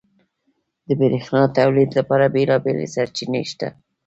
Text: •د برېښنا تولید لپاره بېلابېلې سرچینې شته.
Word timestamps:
•د 0.87 0.89
برېښنا 0.99 1.43
تولید 1.57 1.89
لپاره 1.99 2.31
بېلابېلې 2.35 2.87
سرچینې 2.95 3.43
شته. 3.51 3.67